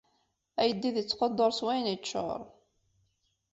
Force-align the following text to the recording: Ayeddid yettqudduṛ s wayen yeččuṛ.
Ayeddid 0.61 0.95
yettqudduṛ 0.99 1.51
s 1.53 1.59
wayen 1.65 1.89
yeččuṛ. 1.91 2.39